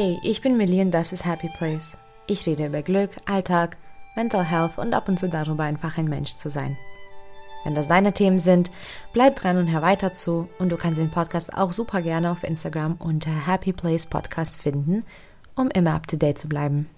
[0.00, 1.98] Hey, ich bin Millie und das ist Happy Place.
[2.28, 3.78] Ich rede über Glück, Alltag,
[4.14, 6.78] Mental Health und ab und zu darüber, einfach ein Mensch zu sein.
[7.64, 8.70] Wenn das deine Themen sind,
[9.12, 12.44] bleib dran und hör weiter zu und du kannst den Podcast auch super gerne auf
[12.44, 15.04] Instagram unter Happy Place Podcast finden,
[15.56, 16.88] um immer up to date zu bleiben.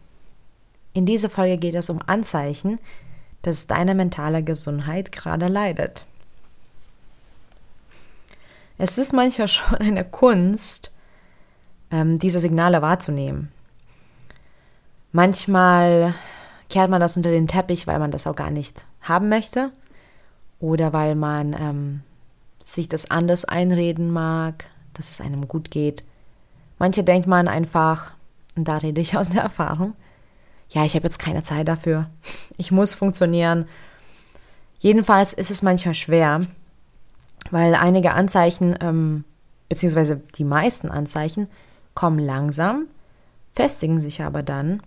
[0.93, 2.79] In dieser Folge geht es um Anzeichen,
[3.41, 6.05] dass deine mentale Gesundheit gerade leidet.
[8.77, 10.93] Es ist manchmal schon eine Kunst,
[11.91, 13.51] ähm, diese Signale wahrzunehmen.
[15.13, 16.15] Manchmal
[16.69, 19.71] kehrt man das unter den Teppich, weil man das auch gar nicht haben möchte
[20.61, 22.01] oder weil man ähm,
[22.63, 26.05] sich das anders einreden mag, dass es einem gut geht.
[26.79, 28.13] Manche denkt man einfach,
[28.57, 29.95] und da rede ich aus der Erfahrung,
[30.69, 32.09] ja, ich habe jetzt keine Zeit dafür.
[32.57, 33.67] Ich muss funktionieren.
[34.79, 36.47] Jedenfalls ist es manchmal schwer,
[37.51, 39.25] weil einige Anzeichen, ähm,
[39.69, 41.49] beziehungsweise die meisten Anzeichen,
[42.01, 42.87] kommen langsam,
[43.53, 44.83] festigen sich aber dann.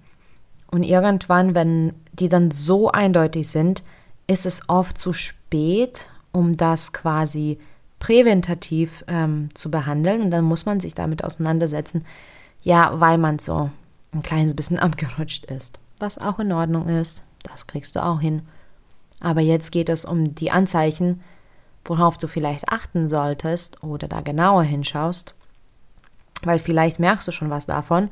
[0.72, 3.84] Und irgendwann, wenn die dann so eindeutig sind,
[4.26, 7.60] ist es oft zu spät, um das quasi
[8.00, 10.24] präventativ ähm, zu behandeln.
[10.24, 12.04] Und dann muss man sich damit auseinandersetzen,
[12.64, 13.70] ja, weil man so
[14.12, 15.80] ein kleines bisschen abgerutscht ist.
[16.00, 18.42] Was auch in Ordnung ist, das kriegst du auch hin.
[19.20, 21.22] Aber jetzt geht es um die Anzeichen,
[21.86, 25.36] worauf du vielleicht achten solltest oder da genauer hinschaust
[26.46, 28.10] weil vielleicht merkst du schon was davon.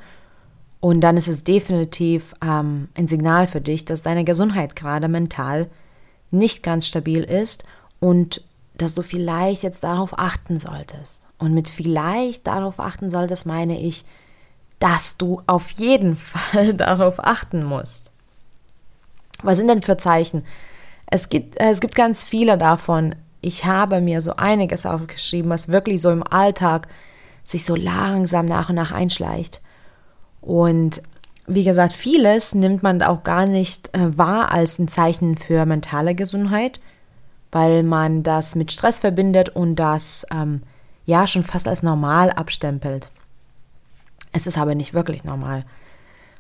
[0.80, 5.68] Und dann ist es definitiv ähm, ein Signal für dich, dass deine Gesundheit gerade mental
[6.32, 7.64] nicht ganz stabil ist
[8.00, 8.42] und
[8.74, 11.28] dass du vielleicht jetzt darauf achten solltest.
[11.38, 14.06] Und mit vielleicht darauf achten solltest, meine ich,
[14.80, 18.12] dass du auf jeden Fall darauf achten musst.
[19.44, 20.44] Was sind denn für Zeichen?
[21.06, 23.16] Es gibt, es gibt ganz viele davon.
[23.42, 26.88] Ich habe mir so einiges aufgeschrieben, was wirklich so im Alltag
[27.44, 29.62] sich so langsam nach und nach einschleicht.
[30.42, 31.02] Und
[31.48, 36.16] wie gesagt, vieles nimmt man auch gar nicht äh, wahr als ein Zeichen für mentale
[36.16, 36.80] Gesundheit,
[37.52, 40.64] weil man das mit Stress verbindet und das ähm,
[41.06, 43.12] ja schon fast als normal abstempelt.
[44.32, 45.66] Es ist aber nicht wirklich normal.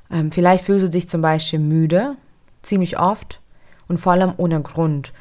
[0.10, 2.16] Ähm, vielleicht fühlst du dich zum Beispiel müde,
[2.62, 3.42] ziemlich oft
[3.88, 5.12] und vor allem ohne Grund.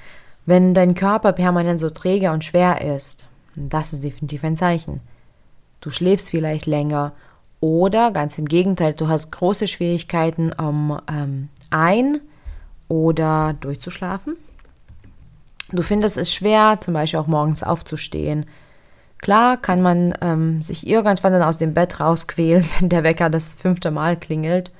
[0.46, 3.26] Wenn dein Körper permanent so träge und schwer ist,
[3.56, 5.00] das ist definitiv ein Zeichen
[5.80, 7.12] du schläfst vielleicht länger
[7.60, 12.20] oder ganz im Gegenteil, du hast große Schwierigkeiten, um ähm, ein-
[12.88, 14.36] oder durchzuschlafen.
[15.70, 18.46] Du findest es schwer, zum Beispiel auch morgens aufzustehen.
[19.18, 23.54] Klar kann man ähm, sich irgendwann dann aus dem Bett rausquälen, wenn der Wecker das
[23.54, 24.72] fünfte Mal klingelt.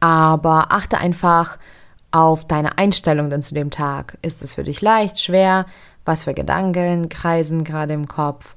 [0.00, 1.58] Aber achte einfach
[2.10, 4.18] auf deine Einstellung dann zu dem Tag.
[4.22, 5.66] Ist es für dich leicht, schwer?
[6.04, 8.56] Was für Gedanken kreisen gerade im Kopf?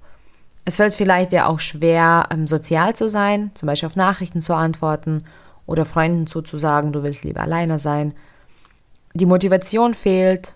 [0.66, 4.54] Es fällt vielleicht dir auch schwer, ähm, sozial zu sein, zum Beispiel auf Nachrichten zu
[4.54, 5.26] antworten
[5.66, 8.14] oder Freunden zuzusagen, du willst lieber alleine sein.
[9.14, 10.56] Die Motivation fehlt,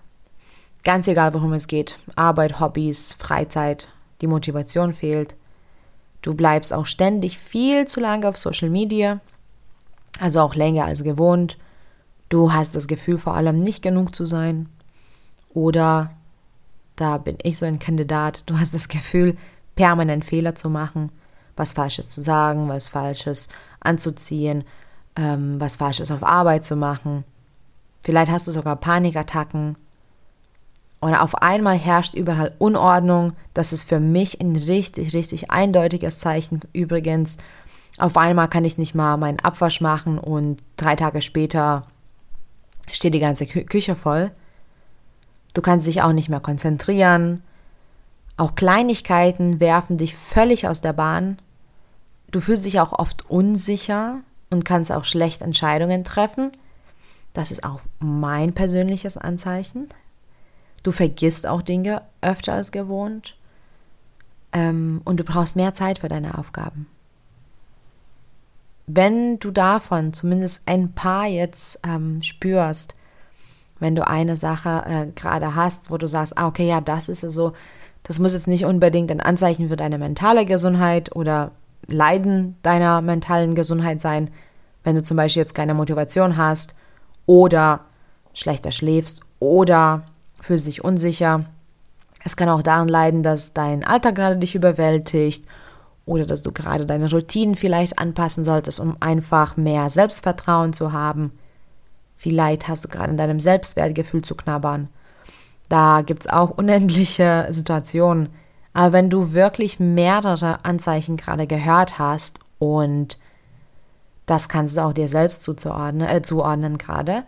[0.82, 1.98] ganz egal worum es geht.
[2.16, 3.88] Arbeit, Hobbys, Freizeit,
[4.20, 5.36] die Motivation fehlt.
[6.22, 9.20] Du bleibst auch ständig viel zu lange auf Social Media,
[10.18, 11.58] also auch länger als gewohnt.
[12.28, 14.68] Du hast das Gefühl, vor allem nicht genug zu sein.
[15.54, 16.10] Oder,
[16.96, 19.36] da bin ich so ein Kandidat, du hast das Gefühl,
[19.78, 21.12] permanent Fehler zu machen,
[21.56, 24.64] was Falsches zu sagen, was Falsches anzuziehen,
[25.14, 27.22] ähm, was Falsches auf Arbeit zu machen.
[28.02, 29.78] Vielleicht hast du sogar Panikattacken.
[30.98, 33.34] Und auf einmal herrscht überall Unordnung.
[33.54, 36.58] Das ist für mich ein richtig, richtig eindeutiges Zeichen.
[36.72, 37.36] Übrigens,
[37.98, 41.84] auf einmal kann ich nicht mal meinen Abwasch machen und drei Tage später
[42.90, 44.32] steht die ganze Kü Küche voll.
[45.54, 47.44] Du kannst dich auch nicht mehr konzentrieren.
[48.38, 51.38] Auch Kleinigkeiten werfen dich völlig aus der Bahn.
[52.30, 56.52] Du fühlst dich auch oft unsicher und kannst auch schlecht Entscheidungen treffen.
[57.34, 59.88] Das ist auch mein persönliches Anzeichen.
[60.84, 63.36] Du vergisst auch Dinge öfter als gewohnt.
[64.52, 66.86] Ähm, und du brauchst mehr Zeit für deine Aufgaben.
[68.86, 72.94] Wenn du davon zumindest ein paar jetzt ähm, spürst,
[73.80, 77.20] wenn du eine Sache äh, gerade hast, wo du sagst, ah, okay, ja, das ist
[77.20, 77.52] so,
[78.04, 81.52] das muss jetzt nicht unbedingt ein Anzeichen für deine mentale Gesundheit oder
[81.86, 84.30] Leiden deiner mentalen Gesundheit sein,
[84.84, 86.74] wenn du zum Beispiel jetzt keine Motivation hast
[87.26, 87.80] oder
[88.32, 90.04] schlechter schläfst oder
[90.40, 91.44] fühlst dich unsicher.
[92.24, 95.46] Es kann auch daran leiden, dass dein Alltag gerade dich überwältigt
[96.06, 101.32] oder dass du gerade deine Routinen vielleicht anpassen solltest, um einfach mehr Selbstvertrauen zu haben.
[102.16, 104.88] Vielleicht hast du gerade in deinem Selbstwertgefühl zu knabbern
[105.68, 108.30] da gibt es auch unendliche Situationen.
[108.72, 113.18] Aber wenn du wirklich mehrere Anzeichen gerade gehört hast und
[114.26, 117.24] das kannst du auch dir selbst zuzuordnen, äh, zuordnen gerade,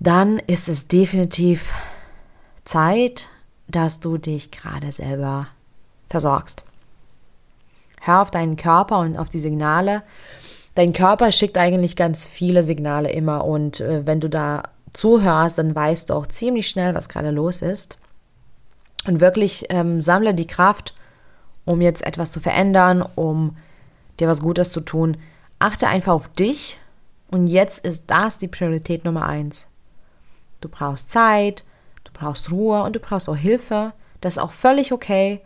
[0.00, 1.72] dann ist es definitiv
[2.64, 3.28] Zeit,
[3.68, 5.48] dass du dich gerade selber
[6.08, 6.64] versorgst.
[8.00, 10.02] Hör auf deinen Körper und auf die Signale.
[10.74, 15.74] Dein Körper schickt eigentlich ganz viele Signale immer und äh, wenn du da zuhörst, dann
[15.74, 17.98] weißt du auch ziemlich schnell, was gerade los ist.
[19.06, 20.94] Und wirklich ähm, sammle die Kraft,
[21.64, 23.56] um jetzt etwas zu verändern, um
[24.20, 25.16] dir was Gutes zu tun.
[25.58, 26.78] Achte einfach auf dich
[27.28, 29.66] und jetzt ist das die Priorität Nummer eins.
[30.60, 31.64] Du brauchst Zeit,
[32.04, 33.92] du brauchst Ruhe und du brauchst auch Hilfe.
[34.20, 35.40] Das ist auch völlig okay.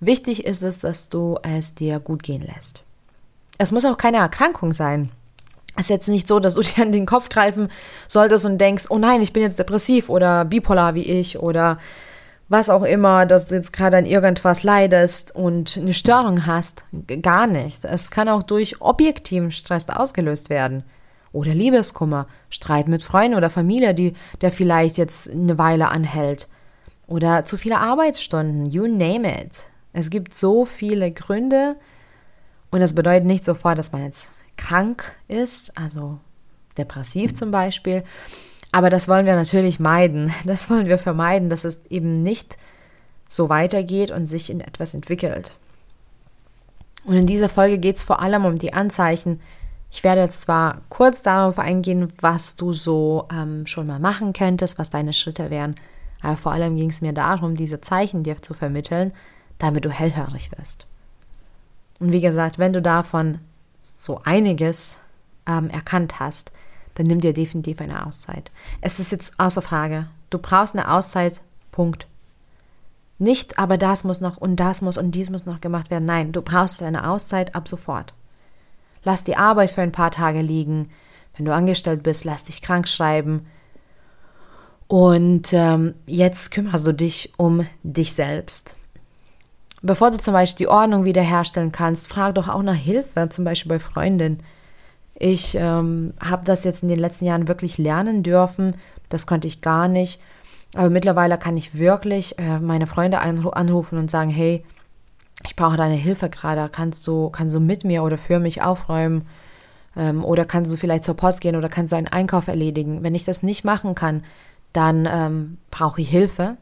[0.00, 2.82] Wichtig ist es, dass du es dir gut gehen lässt.
[3.58, 5.10] Es muss auch keine Erkrankung sein.
[5.78, 7.68] Ist jetzt nicht so, dass du dir an den Kopf greifen
[8.08, 11.78] solltest und denkst, oh nein, ich bin jetzt depressiv oder bipolar wie ich oder
[12.48, 16.84] was auch immer, dass du jetzt gerade an irgendwas leidest und eine Störung hast.
[17.22, 17.84] Gar nicht.
[17.84, 20.84] Es kann auch durch objektiven Stress ausgelöst werden
[21.32, 26.48] oder Liebeskummer, Streit mit Freunden oder Familie, die, der vielleicht jetzt eine Weile anhält
[27.08, 29.62] oder zu viele Arbeitsstunden, you name it.
[29.92, 31.76] Es gibt so viele Gründe
[32.70, 36.18] und das bedeutet nicht sofort, dass man jetzt krank ist, also
[36.76, 38.04] depressiv zum Beispiel.
[38.72, 40.32] Aber das wollen wir natürlich meiden.
[40.44, 42.56] Das wollen wir vermeiden, dass es eben nicht
[43.28, 45.54] so weitergeht und sich in etwas entwickelt.
[47.04, 49.40] Und in dieser Folge geht es vor allem um die Anzeichen,
[49.90, 54.78] ich werde jetzt zwar kurz darauf eingehen, was du so ähm, schon mal machen könntest,
[54.78, 55.76] was deine Schritte wären,
[56.20, 59.12] aber vor allem ging es mir darum, diese Zeichen dir zu vermitteln,
[59.58, 60.86] damit du hellhörig wirst.
[62.00, 63.38] Und wie gesagt, wenn du davon
[64.06, 64.98] so einiges
[65.46, 66.52] ähm, erkannt hast,
[66.94, 68.50] dann nimm dir definitiv eine Auszeit.
[68.80, 70.06] Es ist jetzt außer Frage.
[70.30, 71.40] Du brauchst eine Auszeit,
[71.72, 72.06] Punkt.
[73.18, 76.06] Nicht, aber das muss noch und das muss und dies muss noch gemacht werden.
[76.06, 78.14] Nein, du brauchst eine Auszeit ab sofort.
[79.02, 80.90] Lass die Arbeit für ein paar Tage liegen.
[81.36, 83.46] Wenn du angestellt bist, lass dich krank schreiben.
[84.88, 88.76] Und ähm, jetzt kümmerst du dich um dich selbst.
[89.82, 93.70] Bevor du zum Beispiel die Ordnung wiederherstellen kannst, frag doch auch nach Hilfe, zum Beispiel
[93.70, 94.40] bei Freundinnen.
[95.14, 98.74] Ich ähm, habe das jetzt in den letzten Jahren wirklich lernen dürfen.
[99.08, 100.20] Das konnte ich gar nicht.
[100.74, 104.64] Aber mittlerweile kann ich wirklich äh, meine Freunde anrufen und sagen, hey,
[105.44, 109.26] ich brauche deine Hilfe gerade, kannst du, kannst du mit mir oder für mich aufräumen
[109.96, 113.02] ähm, oder kannst du vielleicht zur Post gehen oder kannst du einen Einkauf erledigen.
[113.02, 114.24] Wenn ich das nicht machen kann,
[114.72, 116.56] dann ähm, brauche ich Hilfe.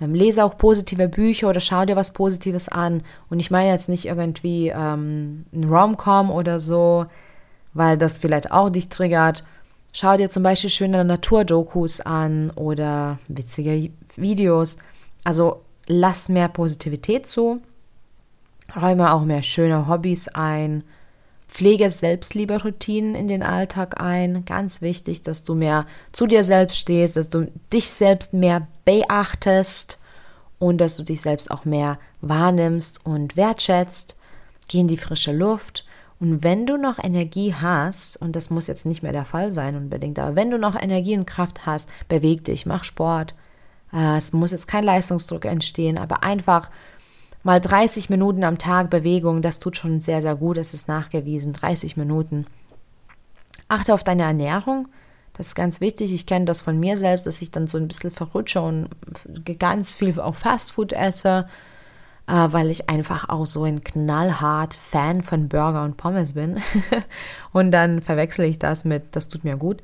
[0.00, 3.02] Ähm, lese auch positive Bücher oder schau dir was Positives an.
[3.28, 7.06] Und ich meine jetzt nicht irgendwie ähm, ein Rom-Com oder so,
[7.74, 9.44] weil das vielleicht auch dich triggert.
[9.92, 14.76] Schau dir zum Beispiel schöne Naturdokus an oder witzige Videos.
[15.24, 17.60] Also lass mehr Positivität zu
[18.76, 20.84] räume auch mehr schöne Hobbys ein,
[21.50, 24.44] pflege Selbstliebe-Routinen in den Alltag ein.
[24.44, 29.98] Ganz wichtig, dass du mehr zu dir selbst stehst, dass du dich selbst mehr beachtest
[30.58, 34.14] und dass du dich selbst auch mehr wahrnimmst und wertschätzt.
[34.68, 35.84] Geh in die frische Luft.
[36.20, 39.74] Und wenn du noch Energie hast, und das muss jetzt nicht mehr der Fall sein
[39.74, 43.34] unbedingt, aber wenn du noch Energie und Kraft hast, beweg dich, mach Sport.
[43.92, 46.70] Äh, es muss jetzt kein Leistungsdruck entstehen, aber einfach
[47.42, 51.52] mal 30 Minuten am Tag Bewegung, das tut schon sehr, sehr gut, es ist nachgewiesen,
[51.52, 52.46] 30 Minuten.
[53.68, 54.88] Achte auf deine Ernährung,
[55.34, 56.12] das ist ganz wichtig.
[56.12, 58.88] Ich kenne das von mir selbst, dass ich dann so ein bisschen verrutsche und
[59.58, 61.48] ganz viel auch Fastfood esse,
[62.26, 66.60] äh, weil ich einfach auch so ein knallhart Fan von Burger und Pommes bin.
[67.52, 69.82] und dann verwechsel ich das mit, das tut mir gut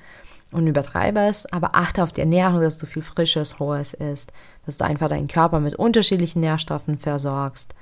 [0.52, 4.32] und übertreibe es, aber achte auf die Ernährung, dass du viel Frisches, Rohes isst,
[4.64, 7.74] dass du einfach deinen Körper mit unterschiedlichen Nährstoffen versorgst.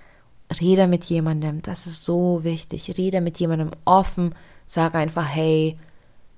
[0.61, 2.97] Rede mit jemandem, das ist so wichtig.
[2.97, 4.35] Rede mit jemandem offen,
[4.67, 5.77] sag einfach, hey,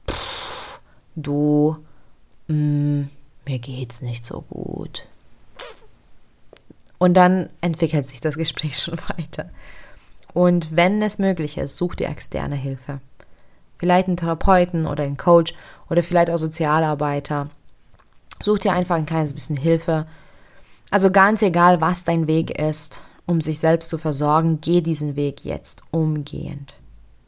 [0.09, 0.81] pff,
[1.17, 1.77] du,
[2.49, 3.11] mh, mm,
[3.47, 5.07] mir geht's nicht so gut.
[6.99, 9.51] Und dann entwickelt sich das Gespräch schon weiter.
[10.33, 13.01] Und wenn es möglich ist, such dir externe Hilfe.
[13.79, 15.55] Vielleicht einen Therapeuten oder einen Coach
[15.91, 17.49] oder vielleicht auch Sozialarbeiter.
[18.43, 20.07] Such dir einfach ein kleines bisschen Hilfe.
[20.91, 25.45] Also ganz egal, was dein Weg ist, um sich selbst zu versorgen, geh diesen Weg
[25.45, 26.75] jetzt umgehend.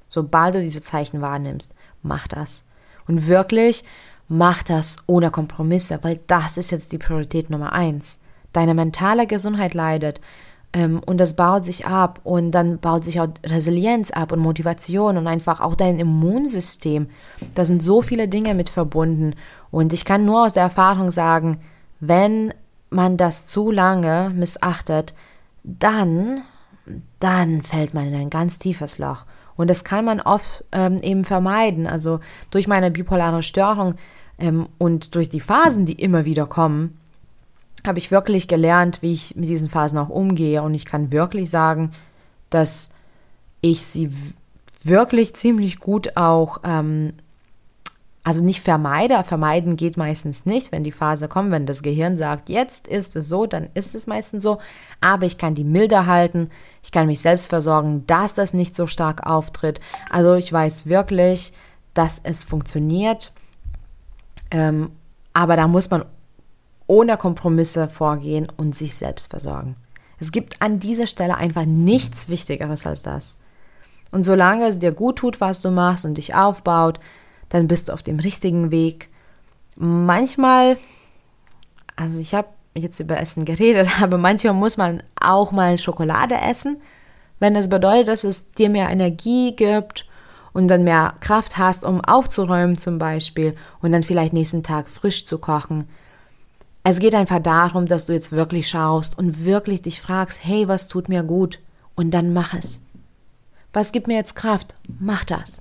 [0.06, 2.64] Sobald du diese Zeichen wahrnimmst, mach das.
[3.06, 3.84] Und wirklich,
[4.28, 8.18] mach das ohne Kompromisse, weil das ist jetzt die Priorität Nummer eins.
[8.52, 10.20] Deine mentale Gesundheit leidet,
[10.76, 15.26] und das baut sich ab und dann baut sich auch Resilienz ab und Motivation und
[15.26, 17.08] einfach auch dein Immunsystem.
[17.54, 19.34] Da sind so viele Dinge mit verbunden.
[19.70, 21.58] Und ich kann nur aus der Erfahrung sagen,
[22.00, 22.52] wenn
[22.90, 25.14] man das zu lange missachtet,
[25.64, 26.42] dann,
[27.18, 29.24] dann fällt man in ein ganz tiefes Loch.
[29.56, 31.86] Und das kann man oft ähm, eben vermeiden.
[31.86, 32.20] Also
[32.50, 33.94] durch meine bipolare Störung
[34.38, 36.97] ähm, und durch die Phasen, die immer wieder kommen,
[37.88, 40.62] habe ich wirklich gelernt, wie ich mit diesen Phasen auch umgehe.
[40.62, 41.92] Und ich kann wirklich sagen,
[42.50, 42.90] dass
[43.60, 44.12] ich sie
[44.84, 47.14] wirklich ziemlich gut auch ähm,
[48.28, 52.50] also nicht vermeide, vermeiden geht meistens nicht, wenn die Phase kommt, wenn das Gehirn sagt,
[52.50, 54.58] jetzt ist es so, dann ist es meistens so,
[55.00, 56.50] aber ich kann die milder halten,
[56.82, 59.80] ich kann mich selbst versorgen, dass das nicht so stark auftritt.
[60.10, 61.54] Also ich weiß wirklich,
[61.94, 63.32] dass es funktioniert,
[64.50, 64.90] ähm,
[65.32, 66.04] aber da muss man
[66.88, 69.76] ohne Kompromisse vorgehen und sich selbst versorgen.
[70.18, 73.36] Es gibt an dieser Stelle einfach nichts Wichtigeres als das.
[74.10, 76.98] Und solange es dir gut tut, was du machst und dich aufbaut,
[77.50, 79.10] dann bist du auf dem richtigen Weg.
[79.76, 80.76] Manchmal,
[81.94, 86.80] also ich habe jetzt über Essen geredet, aber manchmal muss man auch mal Schokolade essen,
[87.38, 90.08] wenn es bedeutet, dass es dir mehr Energie gibt
[90.52, 95.24] und dann mehr Kraft hast, um aufzuräumen zum Beispiel und dann vielleicht nächsten Tag frisch
[95.24, 95.84] zu kochen.
[96.90, 100.88] Es geht einfach darum, dass du jetzt wirklich schaust und wirklich dich fragst, hey, was
[100.88, 101.58] tut mir gut?
[101.94, 102.80] Und dann mach es.
[103.74, 104.74] Was gibt mir jetzt Kraft?
[104.98, 105.58] Mach das.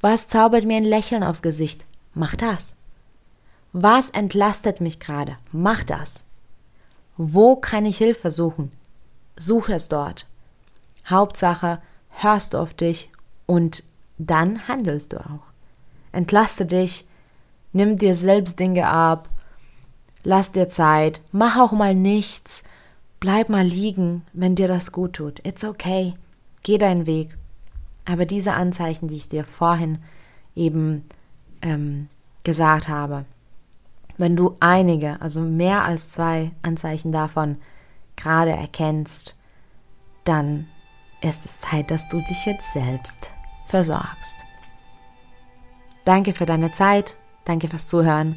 [0.00, 1.86] Was zaubert mir ein Lächeln aufs Gesicht?
[2.14, 2.76] Mach das.
[3.72, 5.36] Was entlastet mich gerade?
[5.50, 6.22] Mach das.
[7.16, 8.70] Wo kann ich Hilfe suchen?
[9.36, 10.24] Such es dort.
[11.04, 13.10] Hauptsache, hörst du auf dich
[13.46, 13.82] und
[14.18, 15.42] dann handelst du auch.
[16.12, 17.08] Entlaste dich,
[17.72, 19.28] nimm dir selbst Dinge ab,
[20.22, 22.64] lass dir Zeit, mach auch mal nichts,
[23.20, 25.44] bleib mal liegen, wenn dir das gut tut.
[25.46, 26.14] It's okay.
[26.62, 27.36] Geh deinen Weg.
[28.04, 29.98] Aber diese Anzeichen, die ich dir vorhin
[30.54, 31.04] eben
[31.62, 32.08] ähm,
[32.44, 33.24] gesagt habe,
[34.16, 37.58] wenn du einige, also mehr als zwei Anzeichen davon
[38.16, 39.36] gerade erkennst,
[40.24, 40.66] dann
[41.20, 43.30] ist es Zeit, dass du dich jetzt selbst
[43.66, 44.36] versorgst.
[46.04, 48.36] Danke für deine Zeit, danke fürs Zuhören